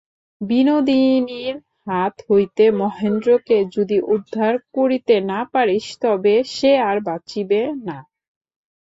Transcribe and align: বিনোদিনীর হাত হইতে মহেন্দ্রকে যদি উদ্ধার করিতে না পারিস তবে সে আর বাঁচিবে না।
বিনোদিনীর 0.41 1.55
হাত 1.85 2.15
হইতে 2.27 2.63
মহেন্দ্রকে 2.79 3.57
যদি 3.75 3.97
উদ্ধার 4.13 4.53
করিতে 4.75 5.15
না 5.31 5.39
পারিস 5.53 5.85
তবে 6.01 6.35
সে 6.55 6.71
আর 6.89 6.97
বাঁচিবে 7.07 7.59
না। 7.85 7.97